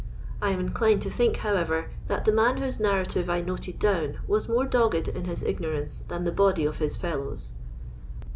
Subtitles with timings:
[0.41, 4.49] I am inclined to think, however, that the man whose narrative I noted down was
[4.49, 7.53] more dogged in hij ignorance than the body of his fellows.